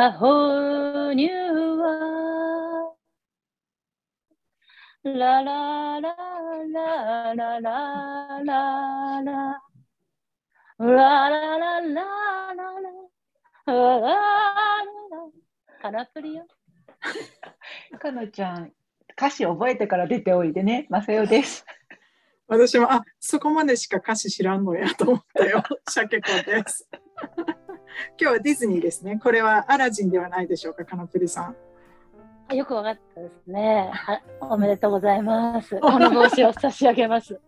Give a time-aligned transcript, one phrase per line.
[0.00, 1.26] A whole new
[1.76, 2.94] world.
[5.02, 6.14] La la la
[6.72, 8.50] la la la la
[9.24, 9.58] la.
[10.78, 12.06] La la la la
[12.54, 12.92] la la.
[13.66, 14.14] La la la。
[15.82, 16.46] カナプリよ。
[17.98, 18.72] かなちゃん、
[19.16, 20.86] 歌詞覚えてから出ておいでね。
[20.90, 21.66] まさよです。
[22.46, 25.64] 私も、あ、そこまでしか歌詞知らんのやと思ったよ。
[25.88, 26.88] シャケコです。
[28.20, 29.18] 今日はディズニーですね。
[29.22, 31.52] これはアラジンではないでしょうか、カナプリさ
[32.50, 32.56] ん。
[32.56, 33.90] よくわかったですね。
[33.92, 35.78] はおめでとうございます。
[35.80, 37.38] この帽子を差し上げます。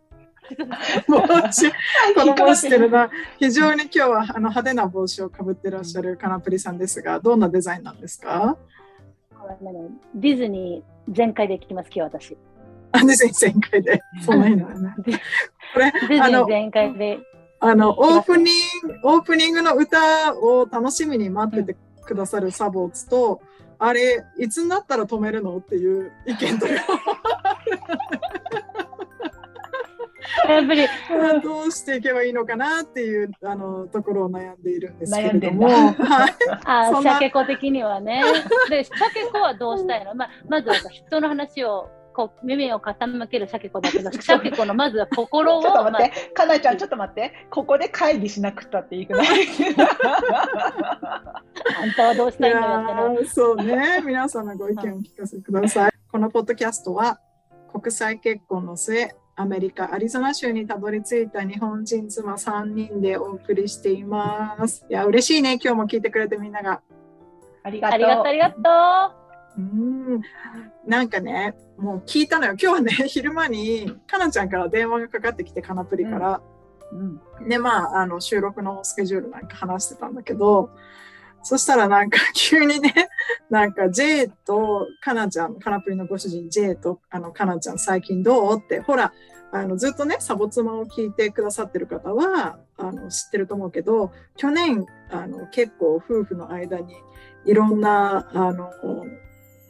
[1.09, 1.71] 帽子、
[2.15, 8.57] この帽子っていうのは、非常に今日はあの派手な帽子をかぶってらっしゃるカナプリさんですが、どんなデザインなんですか？
[10.15, 12.37] ディズニー全開で聞きます、今日私。
[12.93, 14.01] あ、ディズニー全開で。
[14.23, 14.95] そんなになるね。
[15.73, 17.21] これ、ディズニー全開で。
[17.61, 23.41] あの、オープニング、オープニングの歌を楽しみに待っててくださるサボーツと、
[23.79, 26.81] あれ、いつになったら止めるのっていう意見という
[30.49, 30.87] やっぱり、
[31.43, 35.75] どうしていけばいいのかなっていうあのところを悩んでいるんですけれども、だ。
[35.77, 38.23] はい、 あシャケ子的にはね。
[38.69, 40.15] で、シャケ子はどうしたいの？
[40.15, 47.33] ままずは人の話を、こう耳を傾けるシャケ子だけど、 シャケ子のまずは心を、ちょっと待まあって、かなちゃん、ちょっと待って。
[47.51, 49.27] ここで会議しなくったっていいくない
[51.83, 53.01] あんたはどうしたいいのよってね。
[53.01, 55.93] やーそうね、皆さんのご意見を聞かせてください。
[56.11, 57.21] このポッドキャストは
[57.73, 64.85] 国際結婚の末、アメリカ・アリゾナ州にたどり着いた日本人妻3人でお送りしています。
[64.91, 66.83] いや、嬉しいね、今日も聞いてくれてみんなが。
[67.63, 67.95] ありがとう。
[67.95, 69.20] ありがとう、ありがと
[69.59, 69.61] う。
[69.61, 69.65] う
[70.17, 70.23] ん
[70.87, 72.53] なんかね、もう聞いたのよ。
[72.53, 76.41] 今日はね、 昼間にかなちゃんから電話がかかってきて、カナプリから。
[76.93, 80.71] うんで、まあ、あの、収録のスケジュールなんか話してたんだけど、
[81.43, 82.93] そしたらなんか 急にね、
[83.49, 89.13] なんか J とかなちゃん、かなプリのご主人 J とあのかなちゃん最近どうって、ほら、
[89.53, 96.95] あの、ずっとね、サボ妻を聞いてくださってる方は、あの、知ってると思うけど、去年、あの、結構夫婦の間に
[97.45, 98.71] いろんな、あの、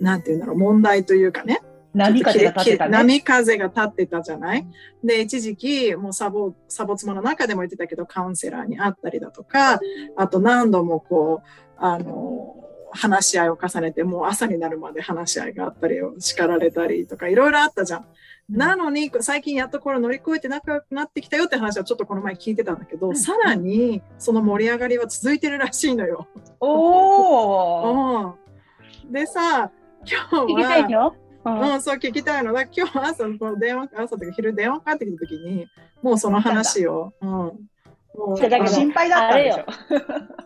[0.01, 1.61] なんていうんだろう、問題というかね、
[1.95, 2.91] 波風が立ってたね。
[2.99, 4.67] 波風が立ってたじゃない？
[5.03, 9.81] で、一時期、もうサボ、サボ妻の中でも言ってたけど、カウンセラーに会ったりだとか、
[10.17, 12.55] あと何度もこう、あの、
[12.93, 18.07] 話し合いを重ねて、もう朝になるまで話し合いがあったりを叱られたりとか、いろいろあったじゃん。
[18.49, 26.27] なのに、最近やっとこれ乗り越えて仲良くなってきたよって話はちょっとこの前聞いてたんだけど、うんさらにその盛り上がりは続いてるらしいのよ。
[26.61, 28.35] おー。
[29.07, 29.13] うん。
[29.13, 29.71] でさ、
[30.07, 32.63] 今日聞きたいは、のうんうん、そう聞きたいのだ。
[32.63, 35.67] 今日朝この電話、朝というか昼電話かかってきた時に、
[36.03, 37.13] もうその話を。
[37.21, 37.29] うん。
[37.29, 39.65] もうだ心配だったんでしょ。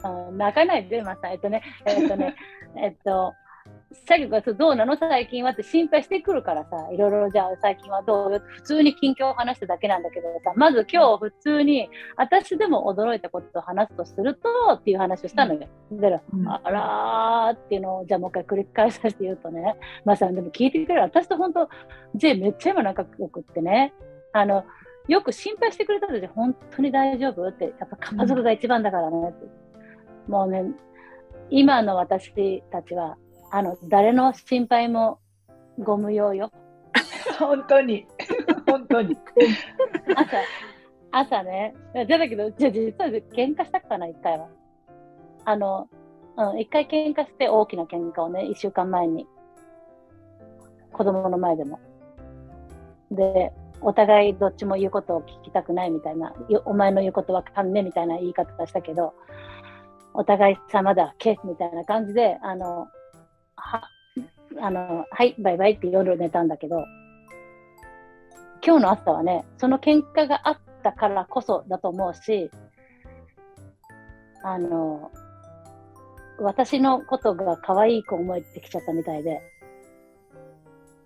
[0.03, 2.37] あ 泣かないで、まさえっとね、えっとね、
[2.77, 3.35] えっと、
[3.95, 4.97] シャケ子がどうなの？
[4.97, 15.69] 最近はって心配してくるからさ、いろいろじゃあ最近はどうよって普通に近況を話しただけなんだけどさ、まず今日普通に私でも驚いたことを話すとするとっていう話をしたのよ。
[15.91, 21.03] で、うんあらーっていうのを、じゃあもう一回繰り返させて言うとね、まさでも聞いてくれる。
[21.03, 21.69] 私と本当、
[22.17, 23.93] J めっちゃ今仲良くってね、
[24.33, 24.65] あの、
[25.07, 27.47] よく心配してくれたので、本当に大丈夫？
[27.47, 29.47] って、やっぱ家族が一番だからねって。
[30.29, 30.65] もうね、
[31.51, 32.33] 今の私
[32.73, 33.19] たちは、
[33.55, 35.21] あの、誰の心配も
[35.79, 36.51] ご無用よ。
[37.39, 38.05] 本当に。
[38.67, 39.17] 本当に。
[40.17, 40.39] 朝、
[41.13, 41.73] 朝ね、
[42.09, 44.49] じゃだけど、じゃあ実は喧嘩したかな、一回は。
[45.45, 45.89] あの、
[46.37, 49.29] うん、一回喧嘩して大きな喧嘩をね、一週間前に。
[50.93, 51.79] 子供の前でも。
[53.13, 59.15] で、お互いどっちも言うことを聞きたくないみたいな、よお前の言うことはかんねみたいな言い方したけど、
[60.13, 62.89] お互い様だけみたいな感じで、あの、
[63.65, 63.91] は、
[64.61, 66.85] あの、はい、バイバイって夜寝たんだけど、
[68.65, 72.51] 今日の朝はね、その喧嘩があったからこそだと思うし、
[74.43, 75.11] あの、
[76.39, 79.41] 私のことが可愛い子思えてきちゃったみたいで、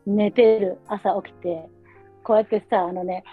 [0.06, 1.68] 寝てる朝起きて、
[2.24, 3.24] こうやってさ、あのね、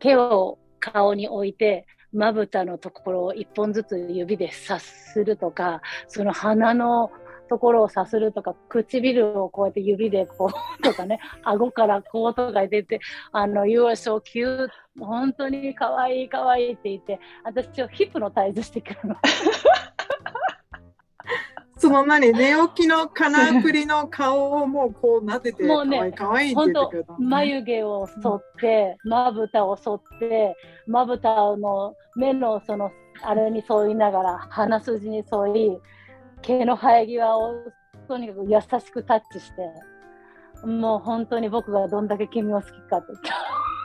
[0.00, 7.10] 手を顔に置いて、まぶたのところを一本ずつ指でさするとか、その鼻の
[7.48, 10.52] ところをさするとか、唇をこうやって指でこう
[10.82, 13.00] とかね、顎からこうとか出て、
[13.32, 14.68] あの、You are so cute.
[14.98, 19.16] 本当に可愛い可愛いって言って、私をヒプノタイズしてくるの。
[21.76, 30.56] その何、寝起きのカナプリの顔をもうこう撫でて、もうねかわいいかわいいって言ってくれね、眉毛を剃って、まぶたを剃って、
[30.86, 32.90] まぶたの目のその
[33.22, 35.24] あれに沿いながら鼻筋に沿
[35.54, 35.78] い
[36.46, 37.54] 毛の生え際を
[38.08, 43.12] とにかく優しくタッチして、もう本当に僕がどんだけ君を好きかって。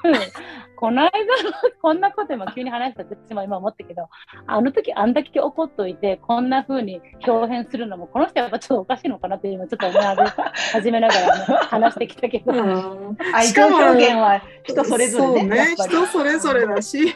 [0.75, 1.51] この間の
[1.81, 4.07] こんなこと今急に話したって私も今思ったけど、
[4.48, 10.01] あの時あんだけ怒っといて、こんな風に表現するのも、この人やっぱちょっとおかしいのかなって今ちょっと思い
[10.72, 12.54] 始めながら、ね、話してきたけど。
[12.54, 15.50] うん表現は人それぞれね。
[15.50, 17.13] ね人それぞれだし、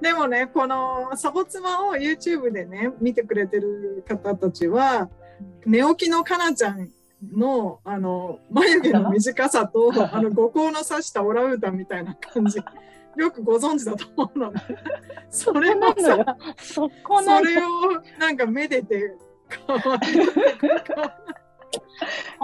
[0.00, 5.10] でもね、このサボ妻を YouTube でね、見てくれてる方たちは、
[5.66, 6.88] 寝起きのかなちゃん
[7.22, 12.58] の、あの、眉毛の短さと、あの、五光の刺したオランウータンみたいな感じ、
[13.16, 14.60] よくご存知だと思うのね。
[15.30, 16.34] それもさ、なのよ。
[16.68, 16.88] そ
[17.44, 17.70] れを
[18.18, 19.16] なんかめでて、
[19.48, 20.16] かわいい。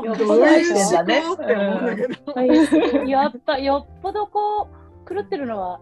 [0.04, 3.04] どういう思うんだけど。
[3.06, 4.68] やっぱよっぽどこ
[5.04, 5.80] う狂ってるのは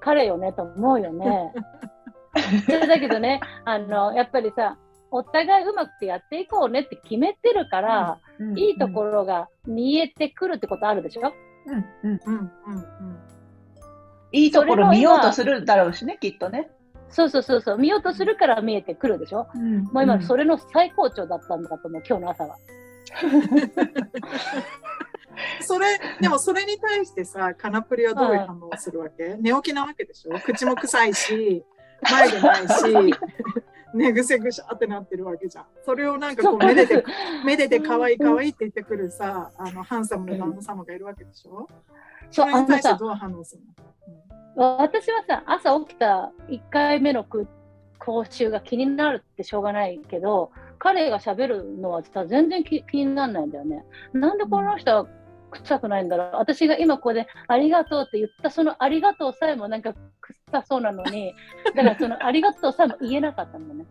[0.00, 1.52] 彼よねと思うよね。
[2.66, 4.76] それだけどねあのやっぱりさ
[5.10, 11.32] お互いうまくやっていこうねって決めてるから、うんいいところが見えてくるってことあるでしょ、
[11.66, 12.34] うんうんうん
[12.66, 12.74] うん。
[12.74, 13.18] うん。
[14.32, 16.70] いいところ見ようとするだろうしね、きっとね。
[17.08, 17.78] そうそうそうそう。
[17.78, 19.46] 見ようとするから見えてくるでしょ？
[19.92, 22.56] もう今それの最高潮だったんだと思う今日の朝は。
[25.60, 30.38] それ、でもそれに対してさ、カナプリはどういう反応をするわけ、寝起きなわけでしょ？
[30.40, 31.64] 口も臭いし、
[32.02, 32.74] 眉毛ないし、
[33.96, 35.64] 寝癖ぐしゃってなってるわけじゃん。
[35.84, 37.04] それをなんかこう、めでて、
[37.44, 41.68] めでて可愛い可愛いって言ってくるさ、あの、ハンサムな旦那様がいるわけでしょ？
[42.30, 43.62] そそうれに対してどう反応する
[44.56, 47.46] 私はさ朝起きた1回目のく
[47.98, 53.84] 講習が気になるってしょうがないけど彼が喋るのはさ全然気気にならないんだよね。
[54.12, 55.06] なんでこの人は
[55.50, 61.32] 臭くないんだろう私が今ここで「ありがとう」って言ったその「ありがとう」さえもなんか臭そうなのに
[61.74, 63.84] だからその「ありがとう」さえも言えなかったんだね。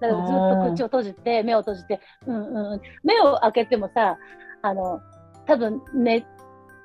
[0.00, 0.36] だからずっ
[0.68, 4.18] と口を閉じて目を閉じてうんうん目を開けてもさ
[4.62, 5.00] あの
[5.46, 6.26] 多分ね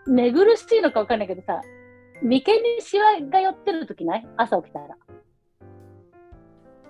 [0.07, 1.61] 寝苦しいのか分かんないけどさ
[2.21, 4.27] 眉間にシワが寄ってる時ない？
[4.37, 4.87] 朝起きたら。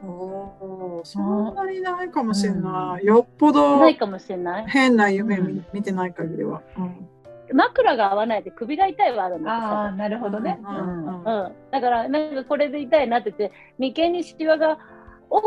[0.04, 3.06] のおーそんなにないかもしれない。
[3.06, 4.66] よっぽどないかもしれない。
[4.68, 5.38] 変な夢
[5.74, 6.62] 見,、てない限りは。
[6.78, 7.08] うん
[7.52, 9.92] 枕が合わないで首が痛いはあるんだあ。
[9.92, 10.60] なるほどね。
[10.62, 11.54] うんうんうん。
[11.72, 14.78] だから、なんかこれで痛いなって言って、眉間にシワが、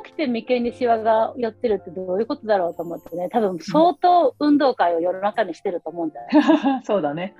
[0.04, 6.82] 起きて眉間にシワが寄ってるってどういうことだろうと思ってね、多分相当運動会を夜中にしてると思うんだよね。
[6.84, 7.34] そうだね。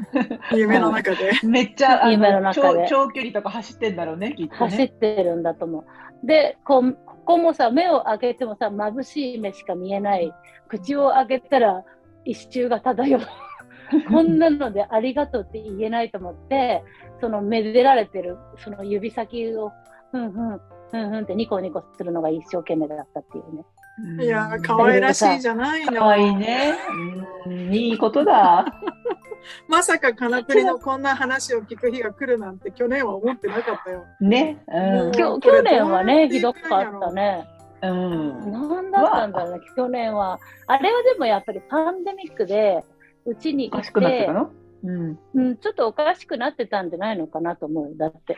[0.53, 1.33] 夢の中で。
[1.47, 4.85] めっちゃあ夢のの中で長長距離とか走ってんだろうね、きっと走ね。
[4.85, 6.27] ってるんだと思う。
[6.27, 10.33] で、こう、ここもさ、目を開けてもさ、眩しい目しか見えない。
[10.69, 11.85] 口を開けたら
[12.25, 13.21] 一周が漂う。
[14.09, 16.83] こんなのでありがとうって言えないと思って、
[17.21, 19.73] そのめでられてる、その指先を、
[20.13, 20.61] ふんふん、
[20.91, 23.65] ふんふんってニコニコするのが一生懸命だったっていうね。
[24.25, 25.93] いやー、可愛らしいじゃないの。
[26.01, 26.75] かわいいね。
[27.47, 28.67] うんいいことだ。
[29.67, 34.05] まさかカナプリのこんな話を聞く日が来るなんて去年は思ってなかったよ。
[34.21, 34.63] ね。
[34.69, 37.49] うん去年はね、ひどかったね。
[37.83, 38.53] うん。
[38.53, 40.39] なんだったんだろうね、去年は。
[40.67, 42.85] あれはでもやっぱりパンデミックで、
[43.25, 44.51] うちにおかしいてくなってた、の？
[44.85, 45.19] うん。
[45.35, 47.97] うん、ちょっとおかしくなってたんじゃないのかなと思う。
[47.97, 48.37] だって。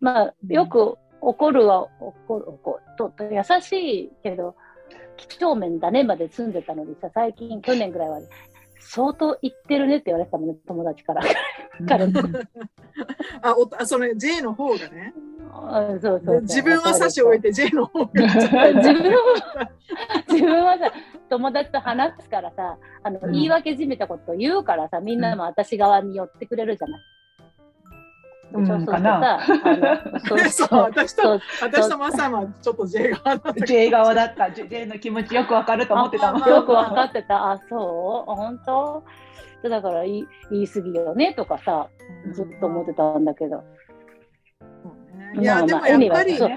[0.00, 4.54] まあ、よく怒るは怒る、怒ると、と優しいけど、
[5.16, 8.20] 几帳面だねまで住んでたのにさ、最近、去年ぐらいは、
[8.80, 11.22] 相当言ってるねって言われてたもんね、友達から。
[11.86, 12.20] 彼も
[13.42, 15.12] あ、おあその J の方がね。
[15.16, 18.10] うんそうそう自分は差し置いて J の方が。
[18.22, 19.70] 自分は、
[20.30, 20.92] 自分はさ、
[21.28, 27.00] 友達と話すからさ、あの、うん言い訳じめたことを言うからさ、みんなも私側に寄ってくれるじゃない。
[28.52, 29.40] うんそうそうかな
[30.50, 34.50] そう私と私とマサはちょっと J 側だった J 側だった。
[34.50, 36.44] J の気持ちよくわかると思ってたもん。
[36.44, 37.52] あよく分かってた。
[37.52, 38.34] あ、そう？
[38.34, 39.04] 本当？
[39.68, 41.88] だから言い言い過ぎよねとかさ、
[42.32, 43.64] ずっと思ってたんだけど。
[45.38, 46.48] いや、でもやっぱり夫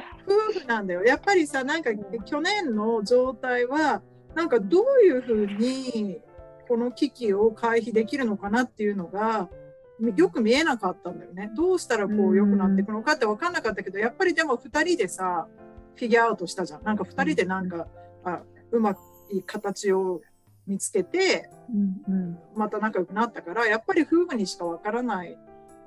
[0.60, 1.04] 婦なんだよ。
[1.04, 1.90] やっぱりさ、なんか
[2.26, 4.02] 去年の状態は、
[4.36, 6.22] なんかどういうふうに
[6.68, 9.50] この危機を回避できるのかなっていうのが、
[10.16, 11.52] よく見えなかったんだよね。
[11.56, 15.48] どうしたらこう良くなっていくのかって分かんなかったけど、やっぱりでも2人でさ、
[15.96, 16.84] フィギュアアウトしたじゃん。
[16.84, 17.88] なんか2人でなんか、
[18.24, 18.42] あ
[18.72, 19.00] うまく
[19.32, 20.22] いい形を
[20.68, 21.50] 見つけて、
[22.08, 25.38] うんまた仲良くなったから、やっぱり夫婦にしか分からない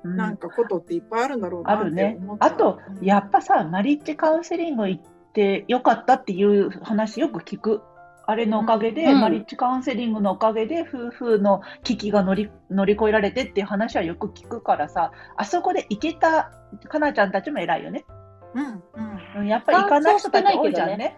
[0.03, 0.15] うん。
[0.15, 2.19] なんかことっていっぱいあるんだろうなってあるね。
[2.39, 5.03] あと、やっぱさ、マリッジカウンセリング行っ
[5.33, 7.81] てよかったっていう話よく聞く。
[8.27, 9.21] あれのおかげで、うん。
[9.21, 16.51] マリッジカウンセリングのおかげで、夫婦の危機が乗り乗り越えられてっていう話はよく聞くからさ、あそこで行けた
[16.87, 18.05] かなちゃんたちも偉いよね。
[18.53, 18.65] うん。
[18.65, 19.41] うん。
[19.41, 21.17] うんやっぱり行かない人たち多いじゃんね。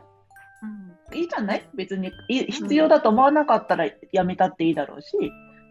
[1.11, 1.17] うん。
[1.17, 1.69] いいじゃない？
[1.75, 2.11] 別に。
[2.29, 5.11] い必要だと思わなかったらやめたっていいだろうし、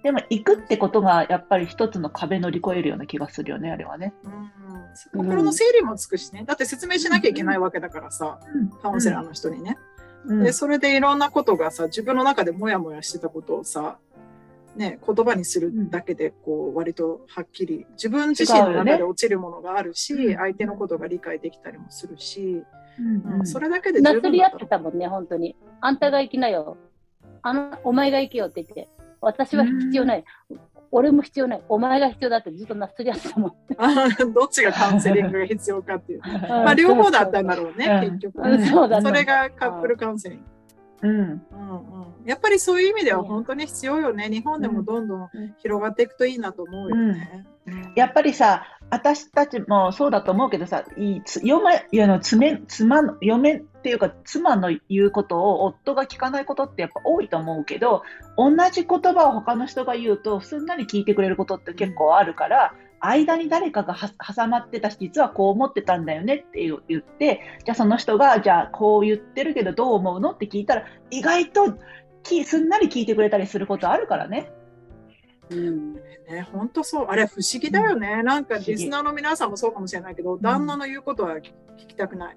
[0.02, 4.14] でも行くってことがやっぱり一つの壁乗り越えるような気がするよね、あれはね。
[5.14, 6.44] うん、心の整理もつくしね。
[6.46, 8.38] だって説明しなきゃいけないわけだからさ、
[8.82, 9.76] カウンセラーの人にね。
[10.26, 13.98] うんで、それでいろんなことがさ、自分の中でモヤモヤしてたことをさ、
[14.76, 22.62] ね、言葉にするだけで、こう、割とはっきり、自分自身の中で落ちるものがあるし、うん相手のことが理解できたりもするし、
[22.98, 25.56] うんうんそれだけでなすり合ってたもんね、本当に。
[25.80, 26.76] あんたが行きなよ。
[27.42, 28.88] あの、お前が行けよって言って。
[29.20, 30.24] 私は必要ない。
[30.90, 31.62] 俺も必要ない。
[31.68, 33.52] お前が必要だってずっとなすり合ってたもん。
[33.78, 36.20] あどっちがカウンセリングが必要かっていう。
[36.20, 39.02] まあ、両方だったんだろうね、うん結局。
[39.02, 40.44] それがカップルカウンセリング。
[41.02, 41.10] うん。
[41.10, 41.40] うんうん、
[42.24, 44.28] やっぱりそういう意味では本当に必要よね。
[44.28, 47.46] 日本でもどんどん広がっていくといいなと思うよね。
[47.94, 58.02] やっぱりさ、私たちもそうだと思うけどさ、いいつ嫁いやの妻妻の嫁っていうか妻の言うことを夫が聞かないことってやっぱ多いと思うけど、
[58.36, 71.78] 同じ言葉を他の人が言うとすんなり聞いてくれることって結構あるから、間に誰かがは挟まってたし、実はこう思ってたんだよねって言って、じゃあその人が、じゃあこう言ってるけどどう思うのって聞いたら、意外と
[72.22, 74.50] きすんなり聞いてくれたりすることあるからね。
[75.50, 75.94] うん。
[75.94, 76.00] ね、
[76.52, 77.06] 本当そう。
[77.08, 78.22] あれ不思議だよね。
[78.22, 81.52] なんか不思議リスナーの皆さんもそうかもしれないけど、旦那の言うことは聞
[81.86, 82.36] きたくない。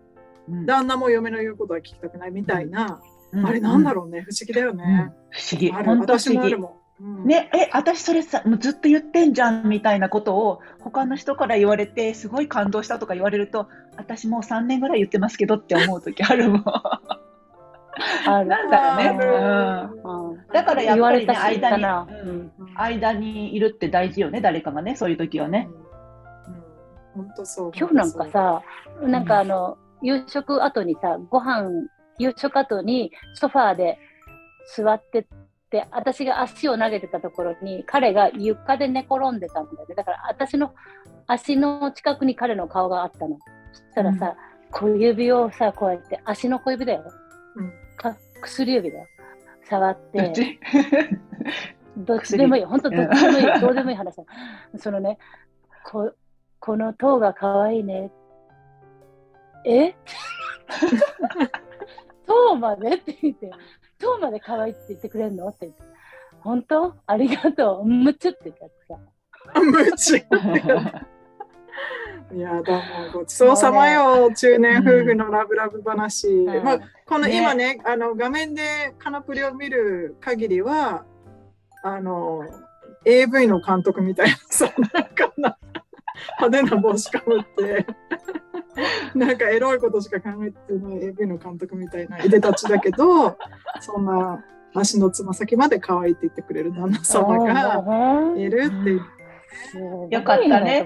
[0.50, 3.02] うん旦那も嫁の言うことは聞きたくないみたいな。
[3.32, 4.22] うんあれなんだろうね。
[4.22, 5.12] 不思議だようんね。
[5.30, 5.72] 不思議。
[5.72, 6.60] ある本当不思議私もある。
[6.60, 6.72] もん。
[6.72, 16.64] うんね、え、私それさ、もうずっと言ってんじゃんみたいなことを他の人から言われて、すごい感動したとか言われると、私もう3年ぐらい言ってますけどって思う時あるもん。
[18.28, 18.48] ある。
[18.48, 19.26] なんだろうね。
[19.34, 22.08] あうんうんだからやっ言わぱりね、れたし、間に、な。
[22.10, 22.52] ううんん。
[22.76, 25.70] 間にいるって大事よね、誰かがね、そういう時はね。
[27.16, 27.24] うん。
[27.24, 27.72] 本当そう。
[27.74, 28.62] 今日なんかさ、
[29.02, 31.88] なんかあの、夕食後にさ、ご飯、
[32.18, 34.00] 夕食後にソファーで
[34.76, 35.26] 座って
[35.70, 39.96] って、私が足を投げてたところに、彼が床で寝転んでたんだよね。
[39.96, 40.74] だから私の
[41.28, 43.38] 足の近くに彼の顔があったの。
[43.72, 44.36] そしたらさ、
[44.72, 47.04] 小指をさ、こうやって、足の小指だよ。
[47.56, 49.06] うんか薬指だよ。
[49.64, 50.60] 触ってち？
[51.98, 52.66] どっちでもいい。
[52.66, 53.60] 本当どっちでもいい。
[53.60, 54.24] どうでもいい話だ。
[54.78, 55.20] そのね、
[55.86, 56.12] こ
[56.60, 58.12] この塔が可愛いね。
[59.66, 59.94] え？
[62.26, 62.96] 塔まで？
[62.96, 63.52] って言って、
[64.00, 65.48] 塔まで可愛いって言ってくれるの？
[65.50, 65.82] って言って。
[66.42, 66.96] 本当？
[67.06, 67.86] ありがとう。
[67.86, 68.98] むちゅって言ってさ。
[69.56, 70.16] 夢中。
[72.32, 72.82] いや、どうも
[73.14, 76.28] ごちそうさまよ、中年夫婦のラブラブ話。
[76.28, 81.06] うんまあ、このね今ね、あの画面でカナプリを見る限りは、
[81.84, 82.44] あの、
[83.06, 85.58] AV の監督みたいなさ、なんかな
[86.40, 87.86] 派手な帽子かぶって、
[89.16, 92.20] なんかエロいことしか考えてない AV の監督みたいな。
[92.20, 93.38] いでたちだけど、
[93.80, 99.02] そんな足のつま先まで可愛いって言ってくれる旦那様がいるっていう。
[100.10, 100.86] よかったね。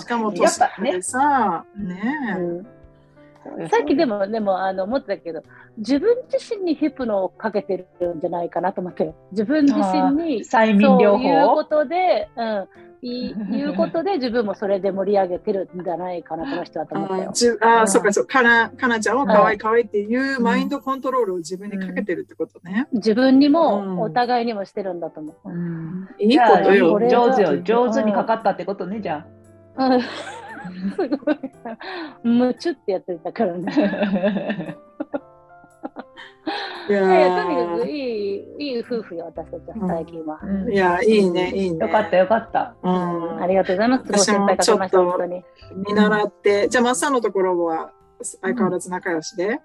[0.00, 2.02] しかも年でさ、ね。
[2.36, 2.40] え。
[2.40, 3.68] うん。
[3.68, 5.42] さっきでも、でも、あの、思ってたけど、
[5.76, 12.68] 自分自身にヒプノをかけてるんじゃないかなと思って、自分自身に、催眠療そういうこ法とで、うん、
[13.04, 17.82] いいうことで自分もそれで盛り上げてるんじゃないかな、この人はと思ったよあ。
[17.82, 18.38] あそっかそっか。
[18.38, 22.86] かな、かなちゃんを可愛いうん可愛いっていうマインドコントロールを自分にかけてるってことね。
[22.92, 25.50] 自分にうんも、お互いにもしてるんだと思う。
[25.50, 27.60] うんいいじゃあことよ上手よ。
[27.62, 29.26] 上手にかかったってことね、じゃ
[29.76, 30.00] うん
[30.94, 31.38] すごい。
[32.22, 34.76] むちゅってやってたからね。
[36.88, 40.40] いやいやとにかくーいい、いい夫婦よ、私たちは最近は。
[40.42, 41.78] うんいや、いいね、いいね。
[41.78, 42.74] よかった、よかった。
[42.82, 44.04] うんありがとうございます。
[44.06, 45.44] 私もちょっと本当に。
[45.86, 46.68] 見習って。
[46.68, 47.92] じゃあ、マッサンのところは
[48.40, 49.60] 相変わらず仲良しで？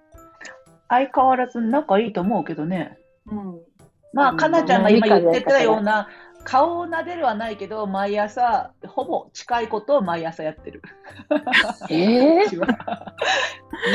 [0.89, 2.97] 相変わらず仲いいと思うけどね。
[3.29, 3.59] うん。
[4.13, 6.07] まあ、うんかなちゃんが今言ってたような、
[6.48, 10.82] 顔を撫でるはないけど、毎朝、ほぼ近いことを毎朝やってる。
[11.89, 12.68] えうちは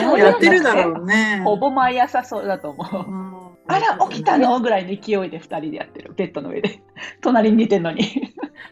[0.05, 1.41] もうやってるだろうね。
[1.43, 3.11] ほぼ毎朝そうだと思う。
[3.11, 4.61] うんあら、起きたの？
[4.61, 6.13] ぐらいの勢いで2人でやってる。
[6.15, 6.83] ベッドの上で。
[7.23, 8.03] 隣に寝てんのに。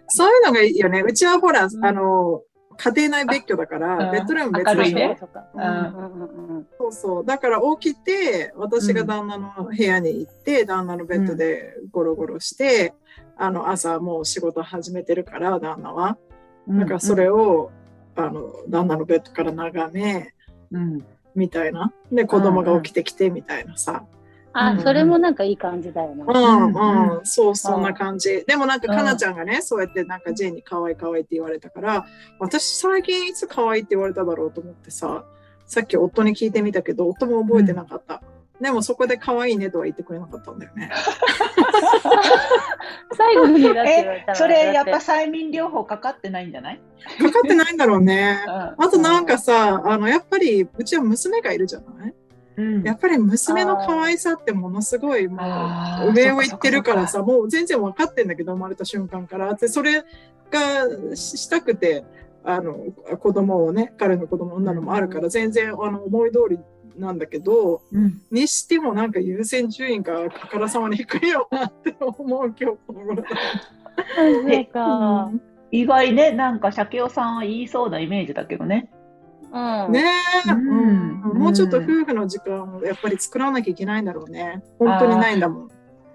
[0.09, 1.01] そういうのがいいよね。
[1.01, 2.43] うちはほら、んあの、
[2.83, 5.17] 家庭内別居だから、うんベッドルーム別でしょ？
[5.19, 5.29] そう
[6.79, 7.25] そうそう。
[7.27, 12.95] だから起きて、私が旦那の部屋に行って、旦那のベッドでゴロゴロして、
[13.37, 16.17] あの、朝もう仕事始めてるから、旦那は。
[16.69, 17.71] だからそれを、
[18.17, 20.33] あの、旦那のベッドから眺め、
[20.73, 21.05] うん。
[21.35, 21.93] みたいな。
[22.11, 24.05] で、子供が起きてきて、みたいなさ。
[24.53, 26.25] あ、それもなんかいい感じだよね。
[26.27, 28.45] うん、うんうん、そう、そんな感じ。
[28.47, 32.07] でもなんか、うんかなちゃんがね、そうやってなんかジェイに可愛い可愛いって言われたから、
[32.39, 35.25] 私最近いつ可愛いって言われただろうと思ってさ、
[35.67, 38.23] さっき夫に聞いてみたけど、夫も覚えてなかった。
[38.61, 40.91] でもそこで可愛いねとは言ってくれなかったんだよね。
[43.17, 46.81] 最後にえ、のそれやっぱ催眠療法かかってないんじゃない？
[47.19, 48.45] かかってないんだろうね。
[48.47, 52.11] ああとなんかさ、あの、やっぱり、うちは娘がいるじゃない？
[52.11, 52.15] うん
[52.85, 55.37] やっぱり娘の可愛さってものすごいも
[56.09, 59.55] う上を行ってるからさ、もう全然分かってんだけど、生まれた瞬間から。
[59.55, 60.05] で、それ
[60.51, 62.05] がししたくて、
[62.45, 62.75] あの、
[63.19, 66.59] 子供をね、彼の子供を産んだのもあるから、全然あの思い通り
[66.97, 73.29] なんだけど、うんにしてもなんか優先順位がかからさまに低いよなって思う今日この頃 だ。
[75.73, 78.91] 意外ね、なんか、鮭尾さんは言いそうなイメージだけどね。
[79.53, 79.93] うん。
[79.93, 80.05] ね
[80.47, 84.63] え、うんうんもうちょっと夫婦の時間をやっぱり作らなきゃいけないんだろうね。
[84.79, 85.69] 本当にないんだもん。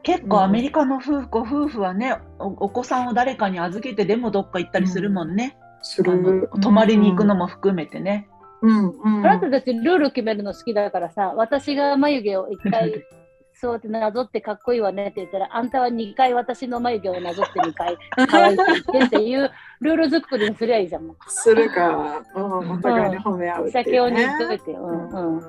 [0.04, 5.58] 結構アメリカの夫婦ご夫婦はねお、お子さんを誰かに預けてでもどっか行ったりするもんね。
[5.82, 6.50] する。
[6.62, 8.27] 泊まりに行くのも含めてね。
[8.62, 9.25] うんうん。
[9.25, 13.04] あなたたちルール決めるの好きだからさ、私が眉毛を一回、
[13.56, 17.98] そうやってなぞってかっこいいわねって言ったら、あんたは2回私の眉毛をなぞって2回
[18.28, 21.08] 可愛いって言ってっていうルール作りにすりゃいいじゃん。
[21.08, 24.36] もするか、うん、お互いに褒め合ううってい酒をにうね。
[24.40, 24.82] 言っといてよ。
[24.84, 25.40] うんうん。
[25.40, 25.44] い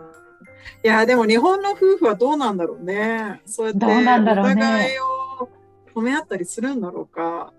[0.82, 3.40] や、でも日本の夫婦はどうなんだろうね。
[3.44, 5.48] そうやってどうなんだろうねお互いを
[5.94, 7.52] 褒め合ったりするんだろうか。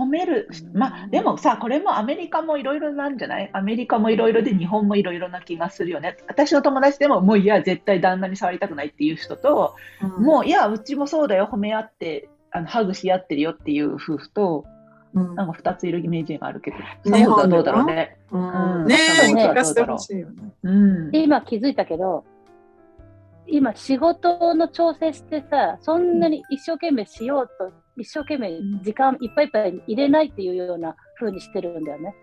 [0.00, 0.48] 褒める。
[0.72, 3.50] まあ、でもさ、これもアメリカもいろいろなんじゃない？
[3.52, 6.16] アメリカもいろいろで日本もいろいろな気がするよね。
[6.28, 14.64] 私の友達でも、もういや、絶対旦那に触りたくないっていう人と、うんもういや、うちもそうだよ、褒め合って、あのハグし合ってるよっていう夫婦と、
[15.12, 18.16] うんなんか二ついるイメージがあるけど、日本ではどうだろうね？
[18.30, 20.52] うんうんねえ、そうね聞かせてほしいよね。
[20.62, 21.10] うん。
[21.10, 22.24] で、今気づいたけど、
[23.48, 32.14] 今仕事の調整してさ、そんなに一生懸命しようと、一生懸命時間いっぱいいっぱいに入れないっていうような風にしてるんだよね。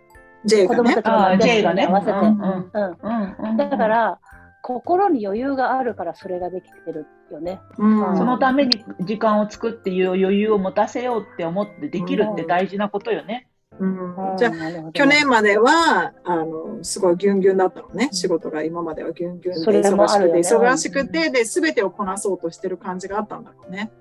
[0.46, 1.64] J がね子供たち。
[1.64, 2.12] のに合わせて。
[2.12, 4.20] うんうんうんうんだから、
[4.62, 7.62] 心に余裕があるからそれができてるよね。
[7.78, 13.48] うんそのために時間を作っていう余裕を持たせようって思ってできるって大事なことよね。
[13.80, 18.10] うんじゃあ、去年までは、あの、すごいギュンギュンだったのね。
[18.12, 23.92] 仕事が今まではギュンギュンそで忙しくて、忙しくて、で、すべてをこなそうとしてる感じがあったんだろうね。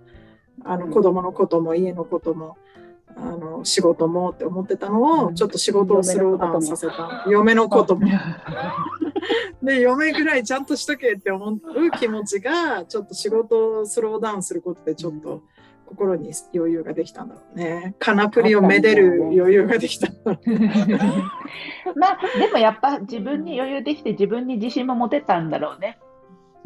[0.67, 2.57] あの、うん子供のことも家のことも、
[3.17, 7.25] あの、仕事もって思ってたのを、うんちょっと仕事をスローダウンさせた。
[7.29, 8.07] 嫁のことも。
[9.63, 11.61] で、嫁ぐらいちゃんとしとけって思う
[11.99, 15.43] 気持ちが、ちょっと仕事をスローダウンすることで、ちょっと
[15.87, 17.95] 心に余裕ができたんだろうね。
[17.99, 20.09] カナプリをめでる余裕ができた
[21.95, 25.99] まあ、でもやっぱ自分に余裕できて自分に自信も持てたんだろうね。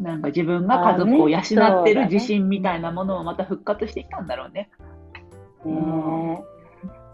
[0.01, 4.69] なんか自分が家族を養ってる自信みたいなものをまた復活してきたんだろうね。
[5.65, 6.51] ねえ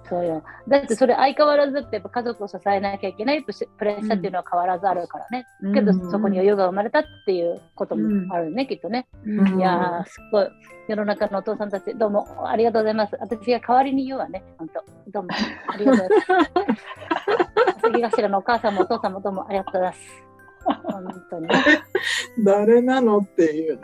[0.09, 0.41] そうよ。
[0.69, 5.45] だってそれ相変わらずってやっぱ家族を支えなきゃいけないプレッシャーっていうのは変わらずあるからね。
[5.73, 9.07] けどうんそこに余裕が生まれたっていうこともあるね、きっとね。
[9.25, 10.49] うんいやー、すっごい。
[10.87, 13.17] 世の中のお父さんたち、どうもありがとうございます。
[13.19, 14.83] 私が代わりに言うわね、本当。
[15.11, 15.29] どうも
[15.67, 17.81] ありがとうございます。
[17.83, 20.27] 杉頭のお母さんもお父さんもどうもありがとうございます。
[20.67, 21.63] 本当にね。
[22.43, 23.79] 誰なのっていう。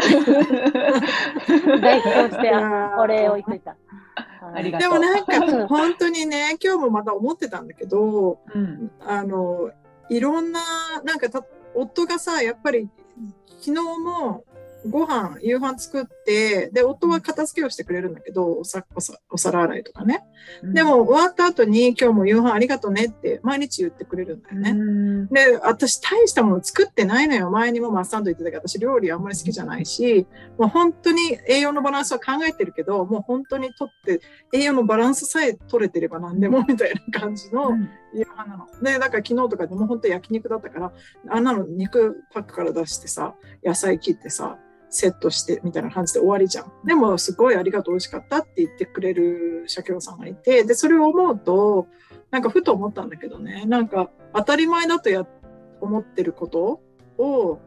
[1.81, 2.51] 代表して
[2.97, 3.73] お礼を言っといた。
[3.73, 3.77] で
[4.53, 4.93] ありがとう。
[4.93, 8.91] もなんか うん本当にね、今日もまた思ってたんだけど、うん。
[9.05, 9.71] あの、
[10.09, 10.59] いろんな、
[11.03, 11.43] なんかた、
[11.73, 12.89] 夫がさ、やっぱり
[13.61, 14.43] 昨日も
[14.89, 18.85] ご飯、夕飯作って、で、夫は片付けをしてくれるんだけど、おさ
[19.29, 20.23] お皿洗いとかね。
[20.63, 24.71] でも終わった後に今日も夕飯ありがとうねって毎日言ってくれるんだよね。
[24.71, 27.49] うん、で、私大したもの作ってないのよ。
[27.49, 34.21] 前にもマッサンド言ってたけど、私料理あんまり好きじゃないし、もう本当に栄養のバランスは考えてるけど、もう本当にとって
[34.53, 37.71] 栄養のバランスさえ取れてれば何でもみたいな感じの
[38.13, 38.67] 夕飯なの。
[38.81, 40.91] で、だから昨日とかでも本当焼肉だったから、
[41.29, 44.57] あんなの肉パックから出してさ、野菜切ってさ、
[44.93, 46.71] セットしてみたいな感じで終わりじゃん。
[46.85, 51.87] でもすごいありがとう美味しかったって言ってくれる社協さんがいて、で、それを思うと、
[52.29, 55.27] なんかふと思ったんだけどね、なんか当たり前だとや、
[55.81, 56.81] 思ってること
[57.17, 57.59] を、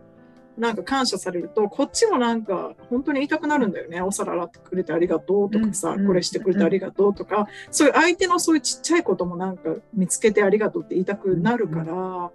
[0.56, 4.00] なんか感謝されると、こっちもなんか本当に言いたくなるんだよね。
[4.00, 12.30] お皿洗ってくれてありがとうとかさ、うんうんこれしてくれてありがとうとか、そういう相手のそういうちっちゃいこともなんか見つけてありがとうって言いたくなるから、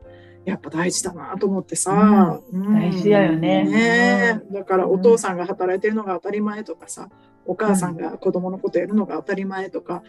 [0.45, 2.39] やっぱ大事だなと思ってさ。
[2.51, 7.09] うん大事だよねねえだからお父さんが働いてるのが当たり前とかさ、
[7.45, 10.03] お母さんが子供のことやるのが当たり前とか、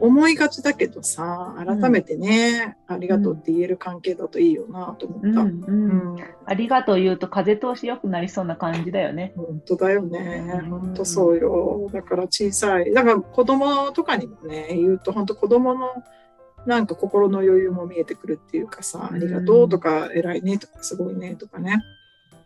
[0.00, 5.28] 思いがちだけどさ、改めてね、ありがとうって言える関係だといいよなと思った。
[5.28, 9.32] うんうんうんありがとう言うと風通し良くなりそうな感じだよね。
[9.34, 10.44] 本当だよね。
[10.62, 11.88] うん本当そうよ。
[11.92, 12.92] だから小さい。
[12.92, 15.88] だから子供とかにもね、言うと本当子供の
[16.66, 21.82] なんか心の余裕も見えてくるっていうかさ、ありがとうとか、偉いねとか、すごいねとかね。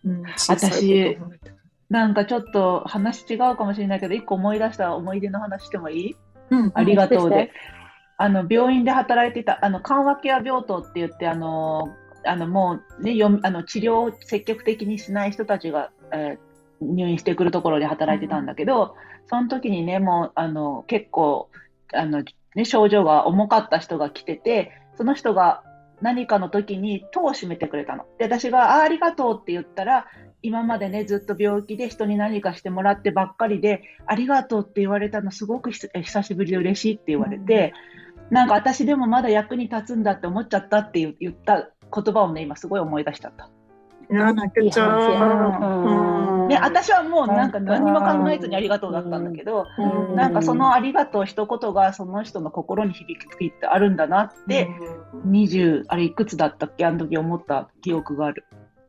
[0.04, 1.52] うん、小さいことを褒めて
[1.90, 6.16] なんかちょっと話違うかもしれないけど、一個思い出した思い出の話してもいい？
[6.50, 7.50] うんありがとうで。
[8.16, 11.88] あの、病院で働いてた、あの、緩和ケア病棟って言って、あの、
[12.24, 16.48] あの、もうね、よあの治療を積極的にしない人たちが、えー
[16.80, 18.94] 入院してくるところで働いてたんだけど、
[19.26, 21.50] その時にね、もう、あの、結構、
[21.92, 22.22] あの、
[22.54, 25.62] ね、症状が重かった人が来てて、その人が
[26.00, 28.04] 何かの時に戸を閉めてくれたの。
[28.18, 30.06] で、私が、あーありがとうって言ったら、
[30.42, 37.72] 今までね、ずっと病気で人に何かしてもらってばっかりで、ありがとうって言われたのすごく久しぶりで嬉しいって言われて、
[38.30, 43.50] なんか私でもまだ役に立つんだって思っちゃったって言言った言葉をね、今すごい思い出しちゃった。
[44.10, 46.42] いや、泣けちゃう。
[46.42, 54.70] うんね、私はもうなんか何も考えずにありがとうだったんだけど、うんなんかそのありがとう一言がその人の心に響く時ってあるんだなって、
[55.26, 56.86] 20、あれいくつだったっけ？
[56.86, 58.46] あの時思った記憶がある。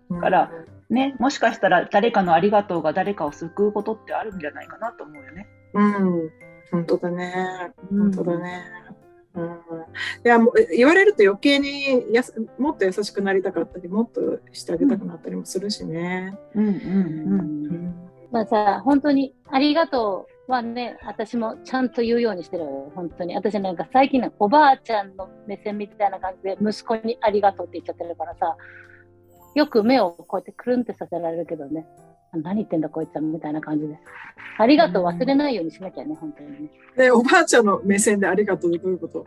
[0.10, 0.50] うんから、
[0.90, 5.48] ね、もしかしたら誰かのありがとうが誰かを救うことってあるんじゃないかなと思うよね。
[5.74, 6.30] うん、
[6.72, 7.74] 本当だね。
[7.92, 8.64] うん本当だね。
[9.36, 9.48] うん、い
[10.24, 16.36] やもう言われると余計にやすもっと優しくなりたかったりもっとしてあげたくなったりもするしね。
[16.56, 17.76] うんうんううん。
[17.88, 22.92] んまあさ、本当にありがとうはね、私もちゃんと言うようにしてるよ。
[22.96, 23.36] 本当に。
[23.36, 28.56] 私なんか最近のおばあちゃんの目線みたいな感じで息子にありがとうって言っちゃってるからさ、
[29.56, 31.86] よく目をこうやってくるんってさせられるけどね。
[32.32, 33.98] あ何言ってんだこいつはみたいな感じで。
[34.58, 36.72] ありがとう忘れないようにしなきゃね、本当にね。
[36.98, 39.26] で、おばあちゃんの目線でありがとうどういうこと？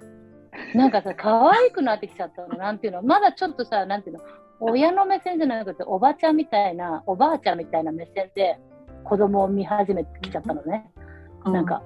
[0.75, 2.49] なんかさ、可愛くなってきちゃったの。
[2.59, 3.03] なんていうの？
[3.03, 4.23] まだちょっとさ、なんていうの？
[4.61, 8.59] 親の目線じゃなくて、おばちゃんみたいな、おばあちゃんみたいな目線で
[9.05, 10.91] 子供を見始めてきちゃったのね。
[11.45, 11.83] なんか、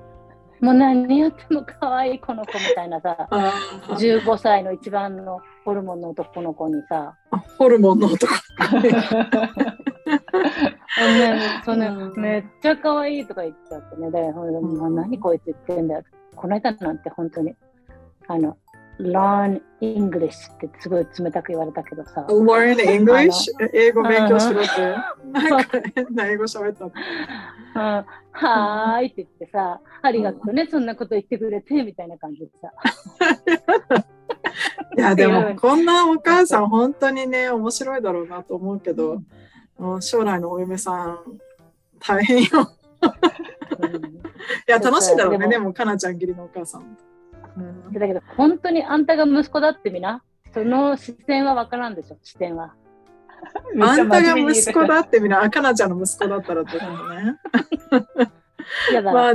[0.60, 7.14] もう何やっても可愛いこの子みたいなさ、あー15歳の一番のホルモンの男の子にさ、
[7.58, 8.34] ホルモンの男。
[11.04, 12.20] ねそんなうん。
[12.20, 16.02] めっちゃ可愛いとか言っちゃってね、で、ほん何こいつ言ってんだよ。
[16.34, 17.54] この間なんて本当に、
[18.28, 18.56] あの、
[18.98, 23.50] learn English ってすごい冷たく言われたけどさ、Learn English?
[23.72, 24.94] 英語勉強しろって。
[25.32, 26.86] なんか変な英語喋った。
[27.78, 32.72] はーいって言ってさ、ありがとうね、そんなこと言ってくれて、みたいな感じでさ。
[34.96, 39.20] いや、でも、こんなお母さん、本当にね、面白いだろうなと思うけど、
[39.78, 41.18] もう将来のお嫁さん、
[42.00, 42.70] 大変よ。
[43.82, 44.16] うん
[44.68, 46.96] いや、楽しいだろうね、でもかなちゃん義理のお母さん。
[47.56, 52.74] うんだけど、本当にあんたが息子だってみな、その視線はわからんでしょ、視点は。
[53.80, 57.36] あんたが息子だってみんな、あかなちゃんの息子だったらってことね。
[58.92, 59.34] だ、まあ、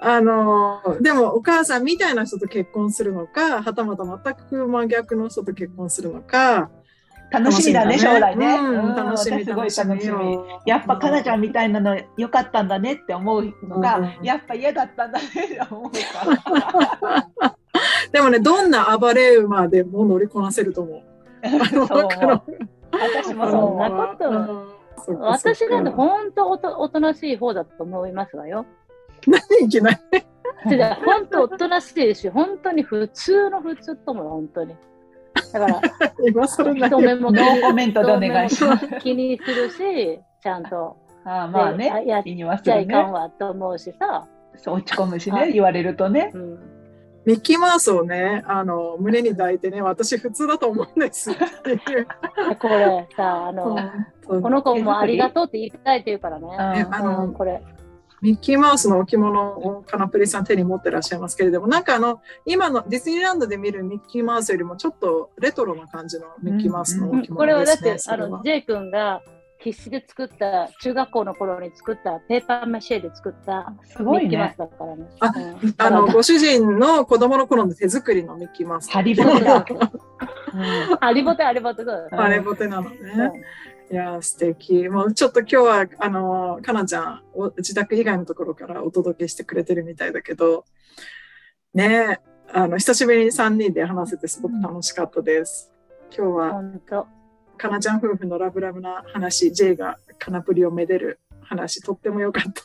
[0.00, 6.70] あのーでもお母さんみたいな人と結婚するのか、はたまた全く真逆の人と結婚するのか。
[7.30, 8.46] 楽しみだね、将来ね。
[8.54, 10.38] うん、うん楽しみ、私すごい楽しみ。
[10.66, 17.28] やっぱかなちゃんみたいなの良かったんだねって思うのか、うんやっぱ嫌だったんだねって思うか。
[18.12, 21.02] でもね、どんな暴れ馬でも乗りこなせると思う。
[22.90, 24.78] 私もそそんなこと
[25.20, 28.66] 私なんて本当おとおとなしい方だと思いますわよ。
[29.26, 29.90] 何いきな
[30.66, 30.76] り？
[30.76, 34.74] で本当おとなしいし、本当に普通の普通と思う、本当に。
[35.52, 35.80] だから、
[36.26, 38.86] 今更何人目もノーコメントでお願いします。
[39.00, 40.96] 気にするし、ちゃんと。
[41.24, 42.22] ああまあでね、やっ
[42.62, 42.78] ちゃ。
[42.80, 44.26] いかんわと思うしさ。
[44.56, 46.32] そう落ち込むしね、はい言われるとね。
[46.34, 46.58] うん、
[47.24, 51.78] ミッキーマウスをね、あの、胸に抱いてね、私普通だと思うんですっていう。
[52.48, 53.76] で これさ、あの、
[54.26, 56.46] ここの子もありがとうって言いたいって言うからね。
[56.46, 57.62] うんあのうん、これ。
[58.20, 69.22] ミッキーマウスの置物をカナプリさん手に持ってらっしゃいますけれども、なんかあの、今のディズニーランドで見るミッキーマウスよりもちょっとレトロな感じのミッキーマウスのうん置これはだって物ですね。、それはあの、ジェイ君が
[69.60, 74.58] 必死で作った、中学校の頃に作った、ペーパーマシェで作った、すごいミッキーマウスね。
[74.58, 75.06] だからね。
[75.20, 78.90] あうんあの、ご主人の子供の頃の手作りのミッキーマウス。
[78.90, 79.64] ハリボテ だ。
[79.66, 79.86] そうそ
[80.94, 82.98] うありぼてありぼてそうだあれボテなのね。
[83.90, 84.88] うんいやー、素敵。
[84.88, 90.64] もうちょっと今日は、あの、かなちゃん、お自宅以外のところからお届けしてくれてるみたいだけど、
[91.74, 92.20] ねえ、
[92.52, 95.72] あの、久しぶりに3人で話せてすごく楽しかったです。
[96.16, 97.06] 今日は。
[97.56, 102.62] かなちゃん夫婦のラブラブな話、J がカナプリをめでる話、とっても良かった。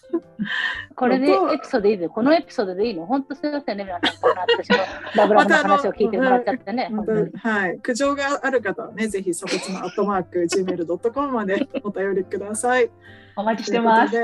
[0.95, 2.09] これでエピソードいいの？
[2.09, 3.05] このエピソードでいいの？
[3.05, 4.29] 本当すいませんね、皆さん。
[4.37, 4.77] 私 の
[5.15, 6.91] ラブラブな話を聞いてもらっちゃってね。
[7.37, 7.79] はい。
[7.79, 12.89] 苦情がある方はね、ぜひ、サボツのアットマーク、gmail.com まで お便りください。
[13.35, 14.15] お待ちしてます。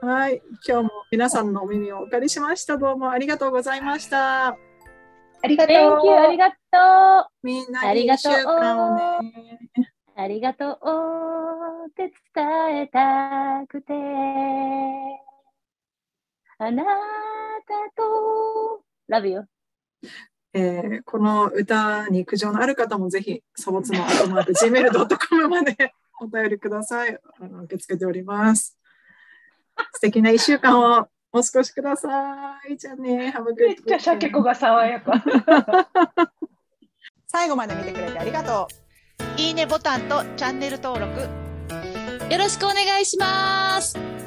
[0.00, 0.42] はい。
[0.66, 2.78] 今日も皆さんのお耳をお借りしました。
[2.78, 4.48] どうもありがとうございました。
[4.48, 4.56] あ
[5.46, 5.76] りがとう。
[6.10, 6.56] ありがと
[7.28, 9.92] うみんなありがとういい週間をね。
[10.18, 13.92] ありがとうって伝えたくて。
[16.58, 16.90] あなた
[17.94, 19.44] と、Love you.
[20.54, 27.20] えーこの歌に苦情のある方もぜひ、そぼつのアットマーク gmail.com まで お便りください。
[27.38, 28.78] あの受け付けております。
[29.92, 32.78] 素敵な一週間をお過ごしください。
[32.78, 35.22] じゃあね、ハムグめっちゃシャケ子が爽やか。
[37.28, 38.85] 最後まで見てくれてありがとう。
[39.38, 41.20] いいねボタンとチャンネル登録
[42.32, 44.25] よろしくお願いします。